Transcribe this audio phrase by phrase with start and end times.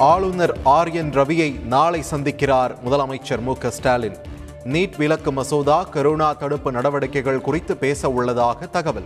[0.00, 3.54] ஆளுநர் R N ரவியை நாளை சந்திக்கிறார் முதலமைச்சர் மு.
[3.68, 4.16] ஸ்டாலின்.
[4.64, 9.04] நீட் விலக்கு மசோதா கரோனா தடுப்பு நடவடிக்கைகள் குறித்து பேச உள்ளதாக தகவல்.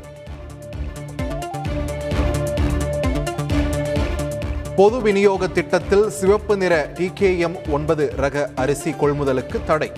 [4.77, 9.93] பொது விநியோக திட்டத்தில் சிவப்பு நிற டிகேஎம் ஒன்பது ரக அரிசி கொள்முதலுக்கு தடை.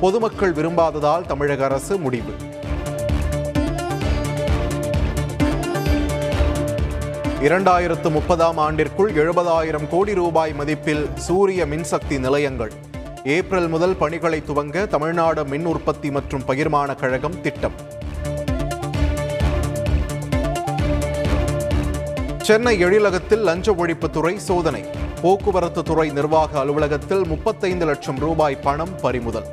[0.00, 2.32] பொதுமக்கள் விரும்பாததால் தமிழக அரசு முடிவு.
[7.42, 12.72] இரண்டாயிரத்து முப்பதாம் ஆண்டிற்குள் எழுபதாயிரம் கோடி ரூபாய் மதிப்பில் சூரிய மின்சக்தி நிலையங்கள்.
[13.24, 17.72] ஏப்ரல் முதல் பணிகளை துவங்க தமிழ்நாடு மின் உற்பத்தி மற்றும் பகிர்மான கழகம் திட்டம்.
[22.42, 24.84] சென்னை எழிலகத்தில் லஞ்ச ஒழிப்புத்துறை சோதனை.
[25.22, 29.46] போக்குவரத்து துறை நிர்வாக அலுவலகத்தில் முப்பத்தைந்து லட்சம் ரூபாய் பணம் பறிமுதல்.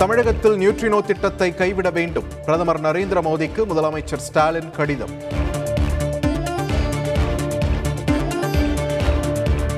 [0.00, 2.26] தமிழகத்தில் நியூட்ரினோ திட்டத்தை கைவிட வேண்டும்.
[2.44, 5.14] பிரதமர் நரேந்திர மோடிக்கு முதலமைச்சர் ஸ்டாலின் கடிதம்.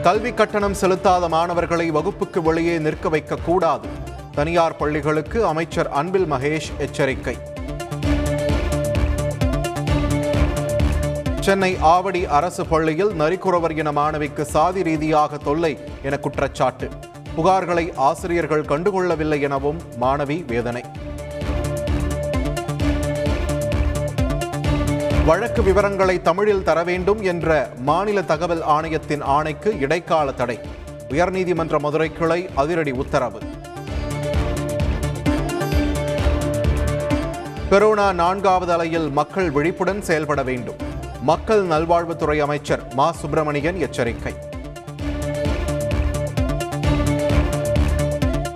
[0.03, 3.89] கல்வி கட்டணம் செலுத்தாத மாணவர்களை வகுப்புக்கு வெளியே நிற்க வைக்கக்கூடாது
[4.35, 7.37] தனியார் பள்ளிகளுக்கு அமைச்சர் அன்பில் மகேஷ் எச்சரிக்கை.
[11.41, 16.91] சென்னை ஆவடி அரசு பள்ளியில் நரிக்குறவர் இன மாணவிக்கு சாதி ரீதியாக தொல்லை என குற்றச்சாட்டு.
[17.37, 20.83] புகார்களை ஆசிரியர்கள் கண்டுகொள்ளவில்லை எனவும் மாணவி வேதனை.
[25.27, 30.59] வழக்கு விவரங்களை தமிழில் தர வேண்டும் என்ற மாநில தகவல் ஆணையத்தின் ஆணைக்கு இடைக்கால தடை.
[31.09, 33.39] உயர்நீதிமன்ற மதுரை கிளை அதிரடி உத்தரவு.
[37.71, 40.77] கொரோனா நான்காவது அலையில் மக்கள் விழிப்புடன் செயல்பட வேண்டும்.
[41.23, 43.13] மக்கள் நல்வாழ்வுத்துறை அமைச்சர் மா.
[43.13, 44.35] சுப்பிரமணியன் எச்சரிக்கை.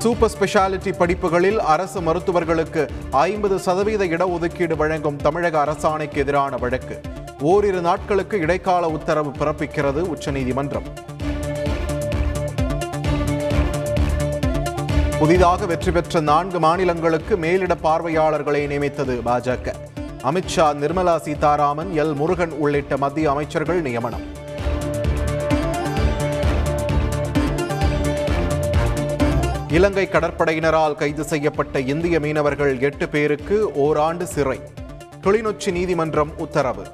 [0.05, 6.97] சூப்பர் ஸ்பெஷாலிட்டி படிப்புகளில் அரசு மருத்துவர்களுக்கு ஐம்பது சதவீத இடஒதுக்கீடு வழங்கும் தமிழக அரசாணைக்கு எதிரான வழக்கு.
[7.51, 10.89] ஓரிரு நாட்களுக்கு இடைக்கால உத்தரவு பிறப்பிக்கிறது உச்சநீதிமன்றம்.
[15.19, 19.77] புதிதாக வெற்றி பெற்ற நான்கு மாநிலங்களுக்கு மேலிட பார்வையாளர்களை நியமித்தது பாஜக.
[20.31, 24.27] அமித்ஷா நிர்மலா சீதாராமன் எல் முருகன் உள்ளிட்ட மத்திய அமைச்சர்கள் நியமனம்.
[29.75, 34.61] இலங்கை கடற்படையினரால் கைது செய்யப்பட்ட இந்திய மீனவர்கள் எட்டு பேருக்கு ஓராண்டு சிறை.
[35.23, 36.87] கிளிநொச்சி நீதிமன்றம் உத்தரவு.